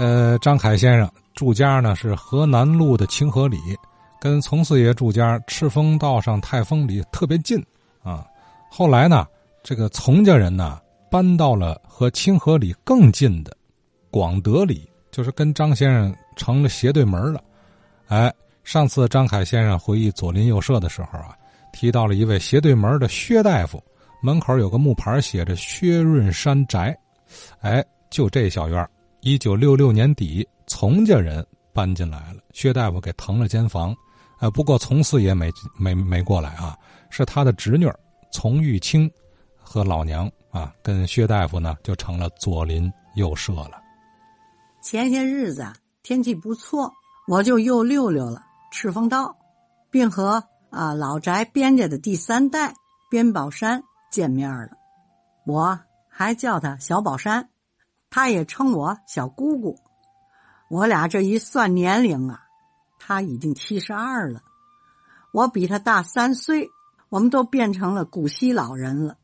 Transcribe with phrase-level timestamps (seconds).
[0.00, 3.58] 呃，张凯先生住家呢是河南路的清河里，
[4.18, 7.62] 跟从四爷住家赤峰道上泰丰里特别近
[8.02, 8.26] 啊。
[8.70, 9.26] 后来呢，
[9.62, 13.54] 这个从家人呢搬到了和清河里更近的
[14.10, 17.44] 广德里，就是跟张先生成了斜对门了。
[18.08, 18.32] 哎，
[18.64, 21.36] 上次张凯先生回忆左邻右舍的时候啊，
[21.74, 23.78] 提到了一位斜对门的薛大夫，
[24.22, 26.98] 门口有个木牌写着“薛润山宅”。
[27.60, 28.88] 哎，就这小院
[29.22, 33.94] 一九六六年底，从家人搬进来了，薛大夫给腾了间房。
[34.38, 36.74] 呃，不过从四爷没没没过来啊，
[37.10, 37.86] 是他的侄女
[38.32, 39.10] 从玉清
[39.58, 43.72] 和老娘啊，跟薛大夫呢就成了左邻右舍了。
[44.82, 45.70] 前些日子
[46.02, 46.90] 天气不错，
[47.28, 48.42] 我就又溜溜了
[48.72, 49.36] 赤峰道，
[49.90, 52.72] 并和啊老宅边家的第三代
[53.10, 54.70] 边宝山见面了。
[55.44, 55.78] 我
[56.08, 57.46] 还叫他小宝山。
[58.10, 59.78] 他也称我小姑姑，
[60.68, 62.42] 我俩这一算年龄啊，
[62.98, 64.42] 他已经七十二了，
[65.32, 66.68] 我比他大三岁，
[67.08, 69.16] 我们都变成了古稀老人了。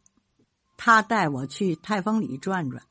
[0.76, 2.84] 他带我去泰丰里转转，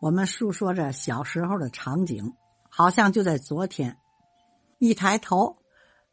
[0.00, 2.34] 我们述说着小时候的场景，
[2.70, 3.98] 好像就在昨天。
[4.78, 5.58] 一抬头，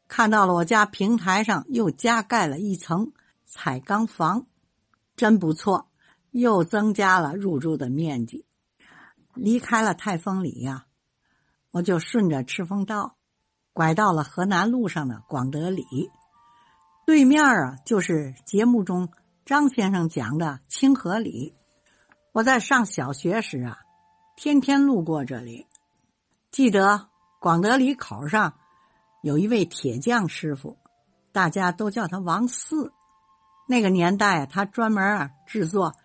[0.07, 3.13] 看到了我家平台上又加盖了一层
[3.45, 4.47] 彩钢房，
[5.15, 5.87] 真不错，
[6.31, 8.45] 又增加了入住的面积。
[9.35, 10.85] 离开了泰丰里呀，
[11.71, 13.17] 我就顺着赤峰道，
[13.73, 16.11] 拐到了河南路上的广德里，
[17.05, 19.09] 对面啊就是节目中
[19.45, 21.55] 张先生讲的清河里。
[22.31, 23.79] 我在上小学时啊，
[24.35, 25.67] 天天路过这里，
[26.51, 27.07] 记得
[27.39, 28.53] 广德里口上
[29.21, 30.77] 有一位铁匠师傅，
[31.31, 32.93] 大家都叫他王四。
[33.67, 35.95] 那个年代，他专门啊制作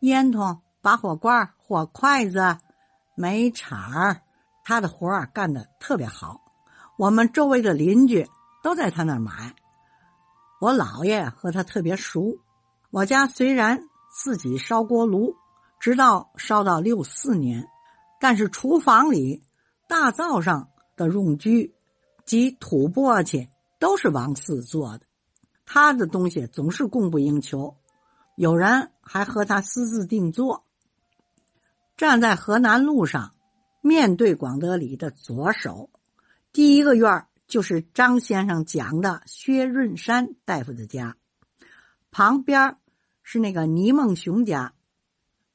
[0.00, 2.58] 烟筒、拔火罐、火筷子。
[3.18, 4.22] 煤铲儿，
[4.62, 6.40] 他的活儿干的特别好，
[6.96, 8.24] 我们周围的邻居
[8.62, 9.56] 都在他那儿买。
[10.60, 12.38] 我姥爷和他特别熟。
[12.90, 15.34] 我家虽然自己烧锅炉，
[15.80, 17.68] 直到烧到六四年，
[18.20, 19.42] 但是厨房里、
[19.88, 21.74] 大灶上的用具
[22.24, 23.48] 及土簸箕
[23.80, 25.06] 都是王四做的。
[25.66, 27.76] 他的东西总是供不应求，
[28.36, 30.64] 有人还和他私自定做。
[31.98, 33.34] 站在河南路上，
[33.80, 35.90] 面对广德里的左手，
[36.52, 41.16] 第一个院就是张先生讲的薛润山大夫的家，
[42.12, 42.76] 旁边
[43.24, 44.74] 是那个倪梦雄家。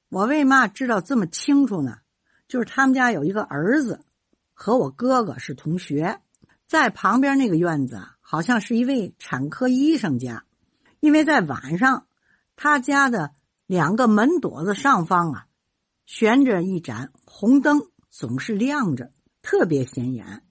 [0.10, 2.00] 我为嘛知道这么清楚呢？
[2.50, 4.02] 就是他们家有一个儿子，
[4.54, 6.20] 和我哥哥是同学。
[6.68, 10.44] 在旁边那个院子，好像是一位产科医生家，
[11.00, 12.06] 因为在晚上，
[12.58, 13.32] 他家的
[13.66, 15.48] 两个门垛子上方啊。
[16.06, 20.44] 悬着一盏红灯，总是亮着，特别显眼，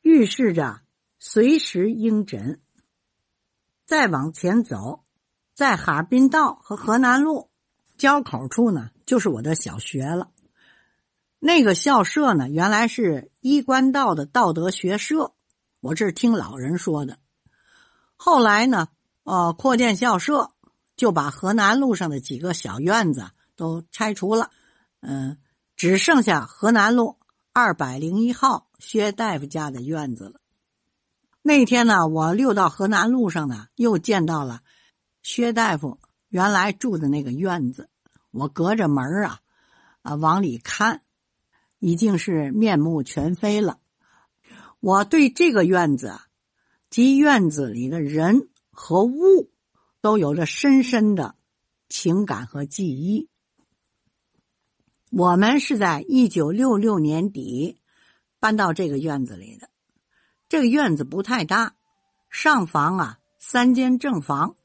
[0.00, 0.80] 预示着
[1.18, 2.60] 随时应诊。
[3.86, 5.04] 再往前走，
[5.54, 7.50] 在哈尔滨道和河南路
[7.96, 10.30] 交口处呢，就是我的小学了。
[11.38, 15.34] 那个校舍呢，原来是衣冠道的道德学社，
[15.80, 17.18] 我这是听老人说的。
[18.16, 18.88] 后来呢，
[19.24, 20.52] 呃，扩建校舍，
[20.96, 24.50] 就把河南路上的几个小院子都拆除了。
[25.02, 25.36] 嗯，
[25.76, 27.18] 只剩下河南路
[27.52, 30.40] 二百零一号薛大夫家的院子了。
[31.42, 34.62] 那天呢，我溜到河南路上呢，又见到了
[35.22, 35.98] 薛大夫
[36.28, 37.90] 原来住的那个院子。
[38.30, 39.40] 我隔着门啊，
[40.02, 41.02] 啊往里看，
[41.80, 43.80] 已经是面目全非了。
[44.78, 46.16] 我对这个院子
[46.90, 49.50] 及院子里的人和物，
[50.00, 51.34] 都有着深深的
[51.88, 53.28] 情感和记忆。
[55.14, 57.78] 我们是在一九六六年底
[58.40, 59.68] 搬到这个院子里的。
[60.48, 61.74] 这个院子不太大，
[62.30, 64.56] 上房啊三间正房，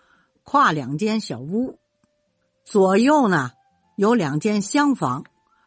[0.44, 1.78] 跨两间小屋，
[2.64, 3.52] 左右呢
[3.98, 5.26] 有两间厢房，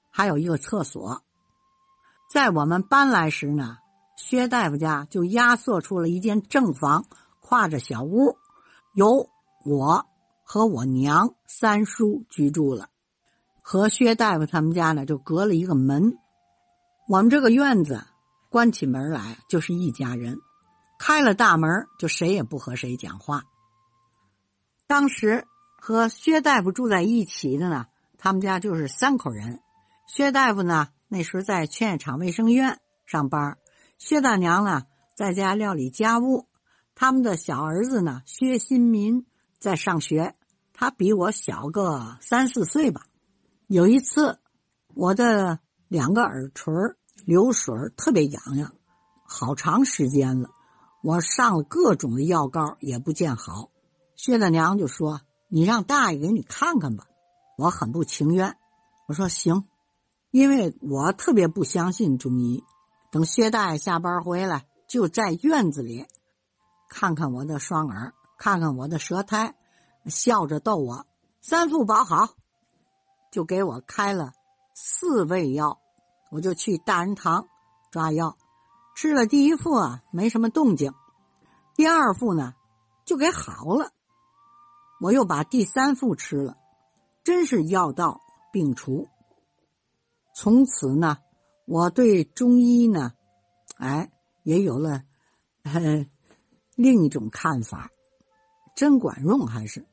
[0.09, 1.23] 还有一个厕所。
[2.33, 3.77] 在我们搬来时呢，
[4.17, 7.05] 薛大夫家就压缩出了一间正房，
[7.41, 8.39] 跨着小屋，
[8.95, 9.29] 由
[9.67, 10.07] 我
[10.43, 12.89] 和我娘三叔居住了。
[13.63, 16.19] 和薛大夫他们家呢，就隔了一个门。
[17.09, 18.05] 我们这个院子
[18.49, 20.39] 关起门来就是一家人，
[20.99, 23.45] 开了大门就谁也不和谁讲话。
[24.87, 25.47] 当时
[25.81, 27.87] 和薛大夫住在一起的呢，
[28.19, 29.61] 他们家就是三口人。
[30.07, 33.57] 薛大夫呢那时候在劝业场卫生院上班，
[33.99, 34.83] 薛大娘呢
[35.15, 36.49] 在家料理家务。
[36.95, 39.27] 他们的小儿子呢薛新民
[39.59, 40.35] 在上学，
[40.73, 43.03] 他比我小个三四岁吧。
[43.71, 44.41] 有一次，
[44.97, 46.75] 我的两个耳垂
[47.25, 48.75] 流水特别痒痒，
[49.25, 50.51] 好长时间了。
[51.05, 53.71] 我上了各种的药膏也不见好。
[54.17, 57.05] 薛大娘就说：“你让大爷给你看看吧。”
[57.57, 58.57] 我很不情愿，
[59.07, 59.69] 我说行，
[60.33, 62.65] 因为我特别不相信中医。
[63.13, 66.07] 等薛大爷下班回来，就在院子里
[66.89, 69.55] 看看我的双耳，看看我的舌苔，
[70.07, 71.07] 笑着逗我
[71.41, 72.31] ：“三副保好。”
[73.31, 74.33] 就给我开了
[74.75, 75.81] 四味药，
[76.31, 77.49] 我就去大人堂
[77.91, 78.37] 抓药，
[78.95, 80.93] 吃了第一副啊，没什么动静，
[81.75, 82.55] 第二副呢
[83.05, 83.93] 就给好了，
[85.01, 86.57] 我又把第三副吃了。
[87.23, 89.07] 真是药到病除。
[90.35, 91.19] 从此呢，
[91.67, 93.13] 我对中医呢，
[93.77, 94.11] 哎，
[94.43, 95.03] 也有了
[96.77, 97.91] 另一种看法，
[98.75, 99.87] 真管用还是。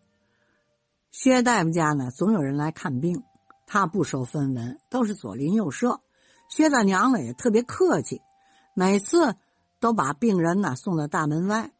[1.11, 3.23] 薛大夫家呢，总有人来看病，
[3.65, 6.01] 他不收分文，都是左邻右舍。
[6.49, 8.21] 薛大娘呢也特别客气，
[8.73, 9.35] 每次
[9.79, 11.71] 都把病人呢送到大门外。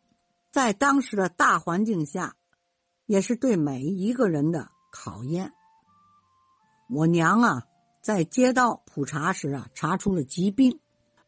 [0.52, 2.36] 在当时的大环境下，
[3.06, 4.70] 也是对每一个人的。
[4.90, 5.54] 考验。
[6.90, 7.68] 我娘啊，
[8.02, 10.80] 在街道普查时啊，查出了疾病。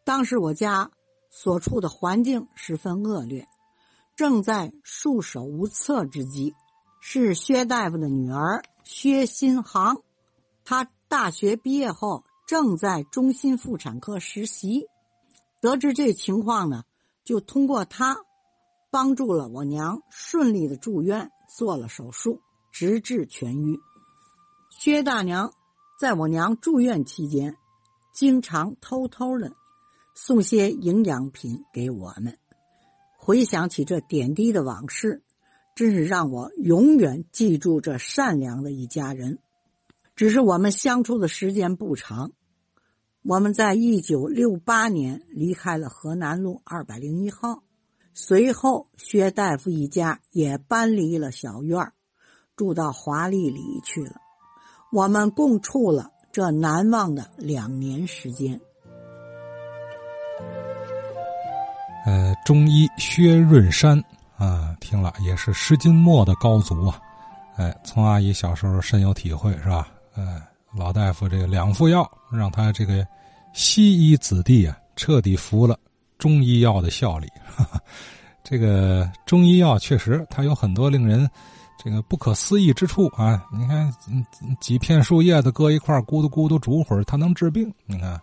[0.03, 0.89] 当时我家
[1.29, 3.47] 所处的环境十分恶劣，
[4.15, 6.55] 正在束手无策之际。
[6.99, 10.01] 是薛大夫的女儿薛新航，
[10.63, 14.87] 她大学毕业后正在中心妇产科实习。
[15.61, 16.83] 得知这情况呢，
[17.23, 18.17] 就通过她
[18.91, 22.41] 帮助了我娘顺利的住院，做了手术。
[22.71, 23.79] 直至痊愈。
[24.69, 25.51] 薛大娘
[25.99, 27.57] 在我娘住院期间，
[28.13, 29.53] 经常偷偷的
[30.13, 32.37] 送些营养品给我们。
[33.17, 35.23] 回想起这点滴的往事，
[35.79, 39.39] 真是让我永远记住这善良的一家人。
[40.13, 42.33] 只是我们相处的时间不长。
[43.23, 47.63] 我们在一九六八年离开了河南路二百零一号，
[48.13, 51.93] 随后薛大夫一家也搬离了小院。
[52.57, 54.17] 住到华丽里去了，
[54.91, 58.59] 我们共处了这难忘的两年时间。
[62.05, 64.03] 呃，中医薛润山
[64.39, 66.99] 啊，听了也是十斤末的高足啊！
[67.57, 69.87] 哎，从阿姨小时候深有体会，是吧？
[70.15, 70.41] 哎，
[70.73, 73.05] 老大夫这两副药，让他这个
[73.53, 75.77] 西医子弟啊，彻底服了
[76.17, 77.27] 中医药的效力。
[78.43, 81.29] 这个中医药确实，它有很多令人。
[81.81, 83.47] 这个不可思议之处啊！
[83.53, 83.89] 你看，
[84.59, 87.73] 几片树叶子搁一块，咕嘟咕嘟煮会儿，它能治病。
[87.85, 88.19] 你看，